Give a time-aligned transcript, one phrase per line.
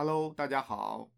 [0.00, 1.10] Hello，大家好，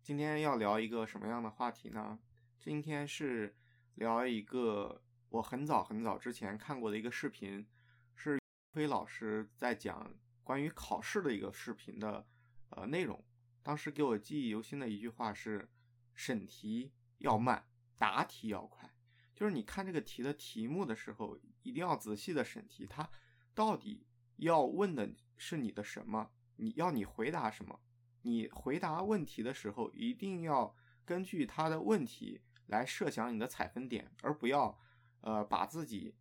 [0.00, 2.20] 今天要聊一个什么样的话题呢？
[2.60, 3.56] 今天是
[3.96, 7.66] 聊一个我很早很早之前看过的一个视频，
[8.14, 8.38] 是
[8.72, 10.14] 飞老师在讲
[10.44, 12.24] 关于考试的一个视频的
[12.68, 13.20] 呃内容。
[13.64, 15.68] 当时给我记忆犹新的一句话是：
[16.14, 17.66] 审题要慢，
[17.96, 18.88] 答题要快。
[19.34, 23.10] 就是你看这个题的题目的时候，一定要仔细的审题，它
[23.52, 26.30] 到底要问的是你的什么？
[26.54, 27.80] 你要你回答什么？
[28.22, 34.78] 你回答问题的时候，一定要根据他的问题来设想你的采分点，而不要
[35.20, 36.14] 呃把自己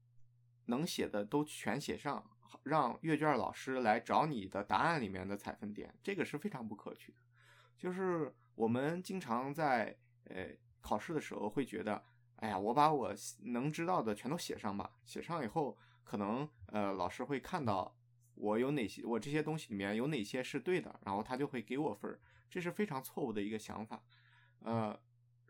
[0.66, 2.30] 能写的都全写上，
[2.64, 7.18] 让阅卷老师来找你的答案里面的采分点，这个是非常不可取的。
[7.78, 10.48] 就是我们经常在呃
[10.82, 12.04] 考试的时候会觉得。
[12.40, 13.12] 哎呀，我把我
[13.46, 14.92] 能知道的全都写上吧。
[15.04, 17.97] 写上以后，可能呃老师会看到
[18.38, 22.20] 我有哪些，我这些东西里面有哪些是对的，然后他就会给我分儿。
[22.50, 24.04] 这是非常错误的一个想法。
[24.60, 24.98] 呃，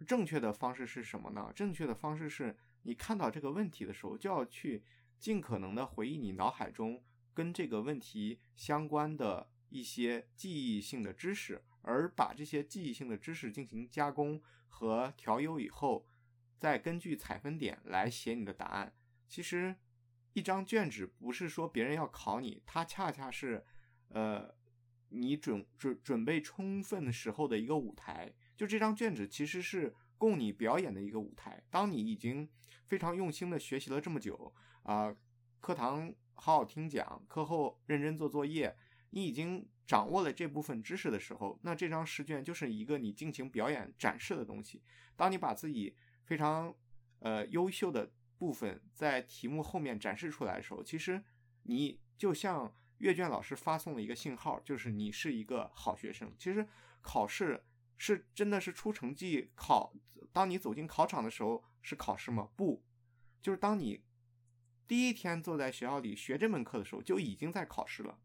[0.05, 1.51] 正确的方式是什么呢？
[1.55, 4.83] 正确的方式是你看到这个问题的时候，就要去
[5.19, 16.07] 尽可能的回忆你脑海中跟这个问题相关的一些记忆性的知识，而把这些记忆性的知识进行加工和调优以后。
[16.59, 18.91] 再根据采分点来写你的答案。
[19.27, 19.75] 其实，
[20.37, 23.65] 一张卷纸不是说别人要考你，它恰恰是，
[24.09, 24.53] 呃，
[25.09, 28.31] 你准准准备充分的时候的一个舞台。
[28.55, 31.63] 就这张卷纸其实是供你表演的一个舞台。
[31.71, 32.47] 当你已经
[32.85, 35.11] 非常用心的学习了这么久啊，
[35.59, 38.77] 课堂好好听讲，课后认真做作业，
[39.09, 44.83] 你已经掌握了这部分知识的时候，那这张试卷就是一个你进行表演展示的东西。
[45.15, 46.71] 当你把自己非常
[47.21, 51.23] 呃优秀的部分在题目后面展示出来的时候，其实
[51.63, 56.33] 你就像阅卷老师发送了一个信号，就是你是一个好学生。
[56.37, 56.67] 其实
[57.01, 57.63] 考试
[57.97, 59.93] 是真的是出成绩考，
[60.31, 62.49] 当你走进考场的时候是考试吗？
[62.55, 62.83] 不，
[63.41, 64.03] 就是当你
[64.87, 68.19] 第一天坐在学校里学这门课的时候，就已经在考试了。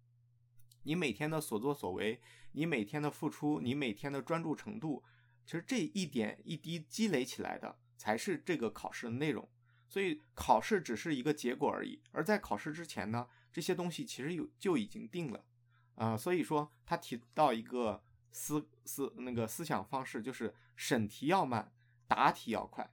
[0.83, 2.21] 你每天的所作所为，
[2.53, 5.03] 你每天的付出，你每天的专注程度，
[5.45, 7.79] 其实这一点一滴积累起来的。
[7.95, 9.49] 才是这个考试的内容，
[9.93, 12.01] 所以考试只是一个结果而已。
[12.13, 15.45] 而在考试之前呢，这些东西其实有就已经定了，
[15.97, 21.71] 啊，所以说他提到一个思思那个思想方式，就是审题要慢，
[22.09, 22.91] 答题要快，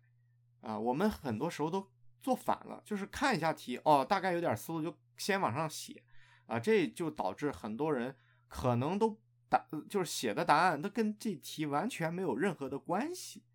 [0.60, 1.90] 啊，我们很多时候都
[2.20, 6.04] 做反了，就是看一下题，哦，大概有点思路就先往上写，
[6.48, 8.14] 啊，这就导致很多人
[8.50, 9.18] 可能都
[9.48, 13.46] 答就是写的答案都跟这题完全没有任何的关系。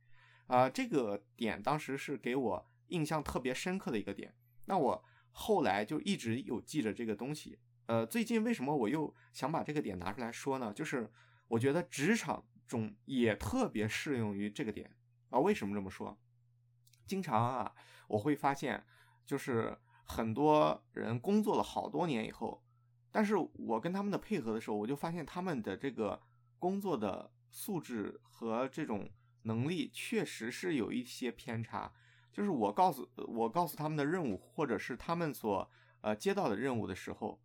[0.46, 4.32] 啊，这个点当时是给我印象特别深刻的一个点。
[4.66, 7.58] 那我后来就一直有记着这个东西。
[7.86, 10.72] 呃，最近为什么我又想把这个点拿出来说呢？
[10.72, 11.10] 就是
[11.48, 14.94] 我觉得职场中也特别适用于这个点
[15.30, 15.40] 啊。
[15.40, 16.16] 为什么这么说？
[17.06, 17.74] 经常啊，
[18.06, 18.82] 我会发现，
[19.26, 22.64] 就是很多人工作了好多年以后，
[23.10, 26.22] 但是我跟他们的配合的时候，我就发现他们的这个
[26.58, 29.10] 工作的素质和这种。
[29.46, 31.92] 能力确实是有一些偏差，
[32.34, 37.40] 就是我告诉我告诉他们的任务，或者是他们所呃接到的任务的时候，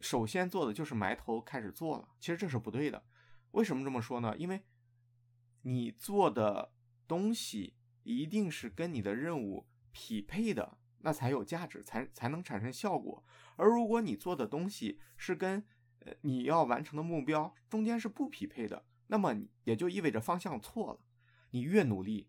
[0.00, 2.08] 首先做的就是埋头开始做了。
[2.20, 3.04] 其实这是不对的。
[3.50, 4.36] 为什么这么说呢？
[4.38, 4.62] 因为
[5.62, 6.72] 你做的
[7.08, 13.24] 东西一定是跟你的任务匹配的，那才有价值，才才能产生效果。
[13.56, 15.64] 而如果你做的东西是跟
[15.98, 18.84] 呃你要完成的目标中间是不匹配的。
[19.08, 19.34] 那么
[19.64, 21.00] 也就意味着方向错了，
[21.50, 22.28] 你越努力，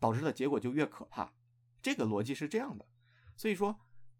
[0.00, 1.32] 导致的结果就越可怕。
[1.80, 2.84] 这个逻辑是这样的，
[3.36, 3.78] 所以说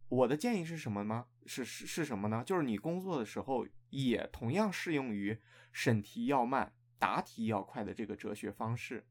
[0.09, 1.27] 我的建议是什么吗？
[1.47, 2.45] 是是是什么呢？
[2.47, 5.37] 就是你工作的时候也同样适用于
[5.73, 9.07] 审题要慢，答题要快的这个哲学方式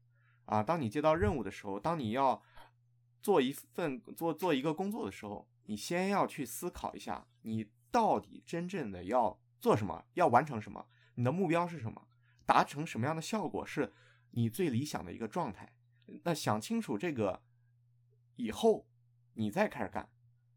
[0.46, 0.62] 啊。
[0.62, 2.42] 当你接到任务的时候，当你要
[3.20, 12.06] 做一份做做一个工作的时候，你先要去思考一下，你到底真正的要做什么，要完成什么，你的目标是什么。
[12.46, 13.92] 达成什么样的效果是
[14.32, 15.72] 你最理想的一个状态？
[16.24, 17.42] 那想清楚这个
[18.36, 18.86] 以后，
[19.34, 20.08] 你再开始干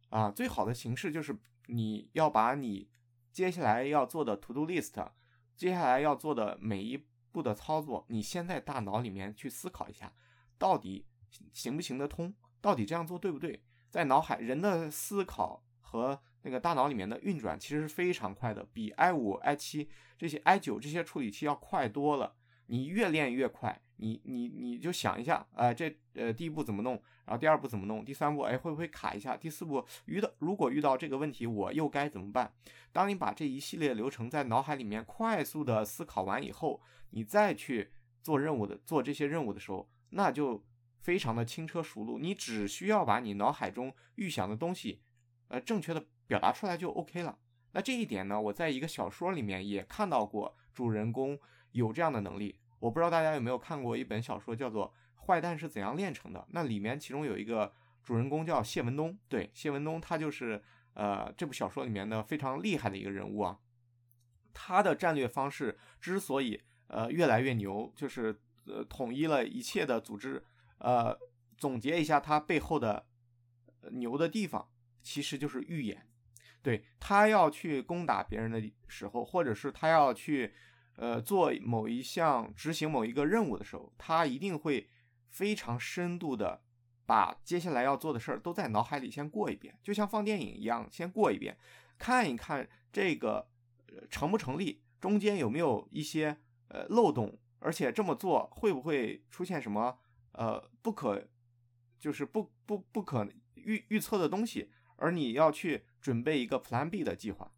[0.10, 0.32] 啊。
[0.32, 2.90] 最好的形式就是你要把你
[3.32, 5.12] 接下来要做的 to do list，
[5.56, 10.14] 接下来要做的每一步的操作，你先在大脑里面去思考一下，
[10.58, 11.06] 到底
[11.52, 12.34] 行不行得通？
[12.62, 13.64] 到底这样做对不对？
[13.90, 22.36] 在脑海人的思考和那个大脑里面的运转其实是非常快的，比 i 五、i 七这些 i 九这些处理器要快多了。
[22.68, 26.94] 你越练越快，你你你就想一下，哎，这呃第一步怎么弄，
[27.26, 32.54] 然后第二步怎么弄，第三步哎会不会卡一下，第四步遇到如果遇到这个问题，我又该怎么办？
[32.92, 36.82] 当你把这一系列流程在脑海里面快速的思考完以后，
[37.12, 37.92] 你再去
[38.22, 40.64] 做任务的做这些任务的时候，那就
[41.00, 42.18] 非常的轻车熟路。
[42.18, 45.02] 你只需要把你脑海中预想的东西，
[45.48, 47.38] 呃，正确的表达出来就 OK 了。
[47.72, 51.40] 那这一点呢，我在一个小说里面也看到过，主人公
[51.72, 52.60] 有这样的能力。
[52.84, 54.94] 我不知道大家有没有看过一本小说，叫做
[55.26, 56.40] 《坏蛋是怎样炼成的》。
[56.50, 60.62] 那里面其中有一个主人公叫谢文东，对，谢文东他就是
[60.94, 63.58] 呃这部小说里面的非常厉害的一个人物啊。
[64.54, 70.44] 他的战略方式之所以呃越来越牛，就是呃统一了一切的组织。
[70.80, 71.18] 呃，
[71.58, 73.06] 总结一下他背后的
[73.92, 74.68] 牛的地方，
[75.02, 76.06] 其实就是预演。
[76.62, 80.54] 对他要去攻打别人的时候，或者是他要去。
[80.96, 84.90] 呃，做某一项、执行某一个任务的时候，他一定会
[85.30, 86.62] 非常深度的
[87.06, 91.58] 把接下来要做的事儿都在脑海里先过一遍，就像放电影一样，先过一遍，
[91.98, 93.48] 看一看这个
[93.88, 96.38] 呃成不成立，中间有没有一些
[96.68, 99.98] 呃漏洞，而且这么做会不会出现什么
[100.34, 101.28] 呃不可，
[102.00, 107.52] 就是不不不可预预测的东西，而你要去准备一个 Plan B 的计划。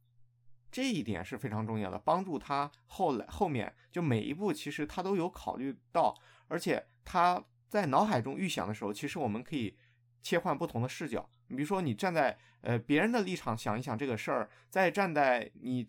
[0.76, 6.14] 这一点是非常重要的，帮助他后来后面就每一步其实他都有考虑到，
[6.50, 9.78] 而且他在脑海中预想的时候，其实我们可以
[10.22, 11.30] 切换不同的视角。
[11.48, 15.88] 你比如说，你站在呃别人的立场想一想这个事儿，再站在你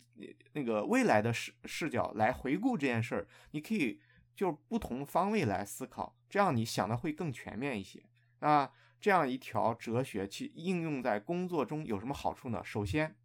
[0.53, 3.99] 那个未来的视视角来回顾这件事儿，你可以
[4.37, 8.01] 就不同方位来思考，这样你想的会更全面一些。
[8.39, 12.61] 那这样一条哲学去应用在工作中有什么好处呢？
[12.63, 13.17] 首先。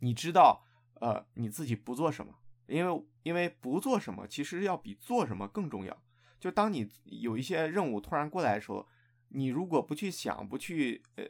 [0.00, 0.64] 你知道，
[1.00, 2.34] 呃，你自己不做什么，
[2.66, 6.02] 因为因为不做什么其实要比做什么更重要。
[6.38, 8.88] 就当你有一些任务突然过来的时候，
[9.28, 11.24] 你如果不去想、不去呃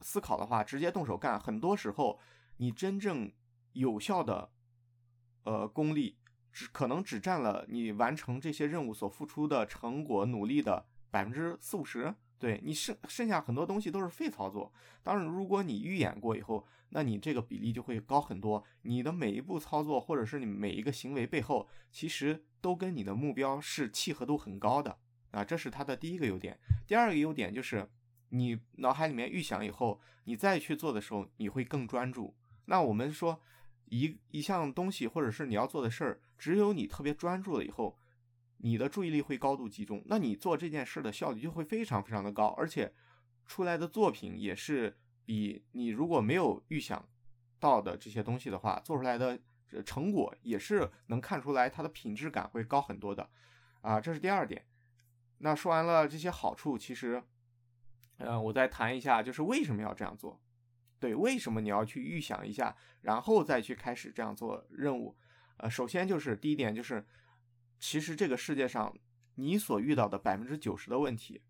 [0.00, 2.20] 思考的话，直接动手干，很多时候
[2.56, 3.32] 你真正
[3.72, 4.52] 有效的
[5.42, 6.18] 呃功力，
[6.52, 12.14] 只可能只占了你完成这些任务所付出的成果努力的百分之四五十。
[12.44, 14.70] 对你剩剩下很多东西都是废操作。
[15.02, 18.62] 当然，如果你预演过以后，那你这个比例就会高很多。
[18.82, 24.98] 你的每一步操作，或者是你每一个行为背后，其实都跟你的目标是契合度很高的
[25.30, 25.42] 啊。
[25.42, 26.58] 这是它的第一个优点。
[26.86, 27.88] 第二个优点就是，
[28.28, 32.36] 你脑海里面预想以后，你再去做的时候，你会更专注。
[32.66, 33.40] 那我们说，
[33.86, 37.96] 一一项东西，或者是你要做的事儿，只有你特别专注了以后。
[38.64, 42.90] 你的注意力会高度集中，那你做这件事的效率就会非常非常的高，而且
[43.44, 44.96] 出来的作品也是
[45.26, 47.06] 比你如果没有预想
[47.60, 49.38] 到的这些东西的话，做出来的
[49.84, 53.28] 成果也是能看出来它的品质感会高很多的，
[53.82, 54.64] 啊，这是第二点。
[55.40, 57.22] 那说完了这些好处，其实，
[58.16, 60.40] 嗯，我再谈一下，就是为什么要这样做？
[60.98, 65.14] 对，为什么你要去预想一下，然后再去开始这样做任务？
[65.58, 67.04] 呃，首先就是第一点就是。
[67.86, 68.96] 其实这个世界上，
[69.34, 71.42] 你所遇到的百分之九十的问题，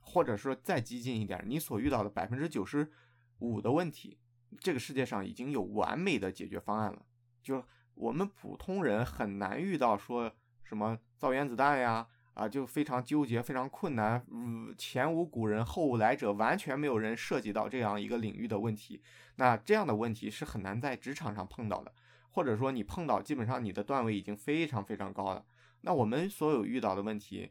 [0.00, 2.90] 或者说再激进一点，你所遇到的百分之九十
[3.38, 4.18] 五的问题，
[4.58, 7.06] 这个世界上已经有完美的解决方案了。
[7.40, 10.34] 就我们普通人很难遇到说
[10.64, 12.04] 什么造原子弹呀，
[12.34, 14.26] 啊，就非常纠结、非常困难。
[14.32, 19.00] 嗯，前无古人后无来者，完全没有人涉及到这样一个领域的问题。
[19.36, 21.94] 那这样的问题是很难在职场上碰到的，
[22.30, 25.46] 或者说你碰到，基本上你的段位已经非常非常高了。
[25.86, 27.48] 那我们所有遇到的问题，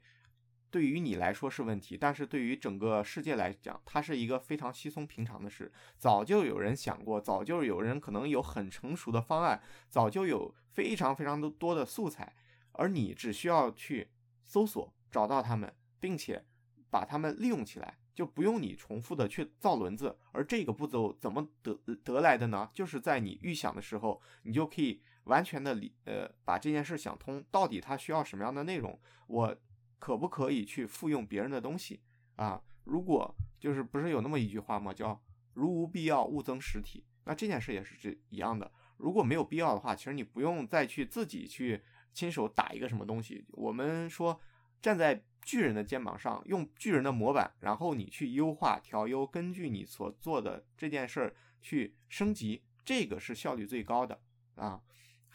[0.70, 5.72] 对于你来说是问题，但是对于整个世界来讲，它是一个非常稀松平常的事。
[5.98, 12.36] 早就有人想过，早就有人可能有很成熟的方案，早就有非常非常的多的素材，
[12.74, 14.10] 而你只需要去
[14.44, 16.44] 搜索找到它们，并且
[16.90, 20.18] 把它们利用起来，就不用你重复的去造轮子。
[20.34, 22.70] 而这个步骤怎么得得来的呢？
[22.74, 25.02] 就是在你预想的时候，你就可以。
[25.26, 29.56] 完全的理呃，把这件事想通，到底他需要什么样的内容，我
[30.00, 32.02] 可不可以去复用别人的东西
[32.38, 32.62] 啊？
[32.84, 34.94] 如果就是不是有那么一句话吗？
[34.94, 35.22] 叫
[35.54, 37.04] 如无必要，勿增实体。
[37.24, 38.72] 那这件事也是这一样的。
[38.98, 41.82] 如果没有必要的话，其实你不用再去自己去
[42.14, 43.44] 亲手打一个什么东西。
[43.50, 44.40] 我们说
[44.80, 54.22] 站在巨人的肩膀上，用巨人的模板，然后你去优化调优，根据你所做的这件事儿去升级，这个是效率最高的
[54.54, 54.84] 啊。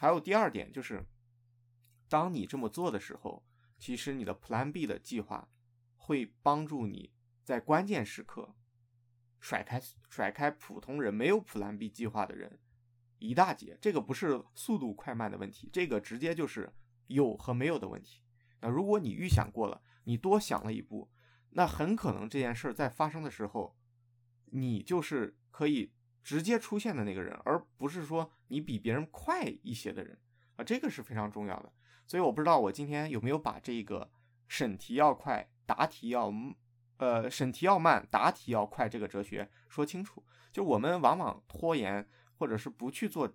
[0.01, 1.05] 还有第二点就是，
[2.09, 3.45] 当你这么做的时候，
[3.77, 5.47] 其实你的 Plan B 的计划
[5.95, 8.55] 会帮助你在关键时刻
[9.39, 9.79] 甩开
[10.09, 12.59] 甩开普通人没有 Plan B 计划的人
[13.19, 13.77] 一大截。
[13.79, 16.73] 这个不是速度快慢的问题，这个直接就是
[17.05, 18.23] 有和没有的问题。
[18.61, 21.11] 那如果你预想过了，你多想了一步，
[21.51, 23.77] 那很可能这件事在发生的时候，
[24.45, 30.17] 你就是可以直接出现的那个人，而不是说你比别人快一些的人
[30.55, 31.71] 啊，这个是非常重要的。
[32.05, 34.11] 所以我不知道我今天有没有把这个
[34.47, 36.33] 审题要快，答题要
[36.97, 40.23] 呃审题要慢，答题要快这个哲学说清楚。
[40.51, 42.05] 就我们往往拖延
[42.37, 43.33] 或者是不去做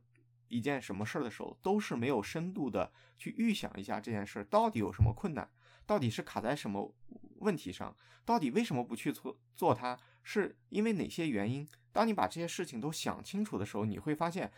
[0.49, 5.51] 一件什么事儿的时候，都是没有深度的去预想一下这件事到底有什么困难，
[5.87, 6.95] 到底是卡在什么
[7.41, 11.67] 问题上，到底为什么不去做做它，是因为哪些原因？
[11.93, 14.53] 当你把这些事情都想清楚的时候，你会发现，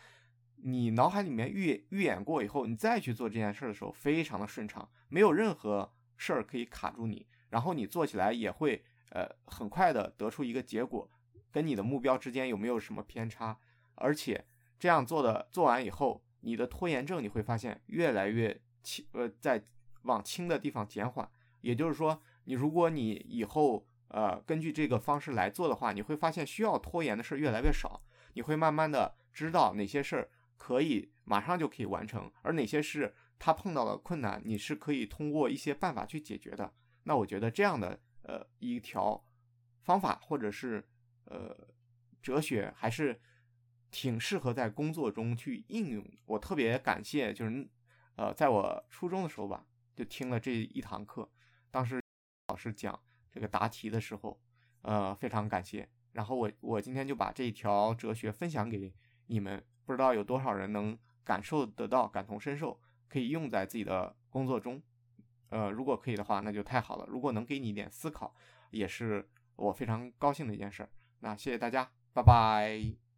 [0.57, 11.09] 你脑海里面预预演过以后，你再去做这件事的时候，非常的顺畅，没有任何事儿可以卡住你，然后你做起来也会呃很快的得出一个结果。
[11.51, 13.57] 跟你的目标之间有没有什么偏差？
[13.95, 14.45] 而且
[14.77, 19.63] 这样做的做完以后，你的拖延症你会发现越来越轻，呃，在
[20.03, 21.29] 往轻的地方减缓。
[21.61, 28.01] 也就是说，你如果你以后呃根据这个方式来做的话，你会发现需要拖延的事越来越少。
[28.33, 36.73] 你会慢慢的知道哪些事儿可以马上就可以完成，而哪些是他碰到了困难，你是可以通过一些办法去解决的。
[37.03, 39.23] 那我觉得这样的呃一条
[39.83, 40.83] 方法或者是。
[41.31, 41.55] 呃，
[42.23, 43.21] 哲学还是
[43.91, 46.03] 挺适合在工作中去应用。
[46.25, 47.69] 我特别感谢，就是
[48.15, 49.63] 呃，在我初中的时候吧，
[49.95, 51.29] 就听了这一堂课，
[51.69, 52.01] 当时
[52.49, 52.99] 老师讲
[53.31, 54.39] 这个答题的时候，
[54.81, 55.87] 呃，非常感谢。
[56.13, 58.91] 然后我我今天就把这一条哲学分享给
[59.27, 64.81] 你们，不知道有多少人能感受得到、感同身受，可以用在自己的工作中。
[65.49, 67.05] 呃，如果可以的话，那就太好了。
[67.07, 68.33] 如果能给你一点思考，
[68.71, 70.87] 也是我非常高兴的一件事。
[71.19, 73.08] 那谢谢大家，拜拜。